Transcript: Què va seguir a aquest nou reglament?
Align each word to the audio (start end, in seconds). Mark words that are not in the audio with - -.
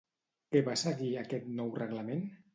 Què 0.55 0.61
va 0.69 0.75
seguir 0.83 1.11
a 1.11 1.21
aquest 1.27 1.53
nou 1.61 1.71
reglament? 1.79 2.27